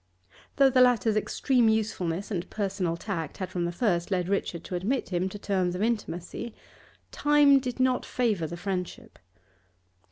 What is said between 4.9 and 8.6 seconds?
him to terms of intimacy, time did not favour the